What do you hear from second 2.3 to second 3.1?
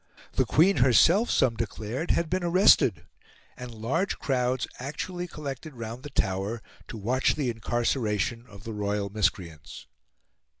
arrested,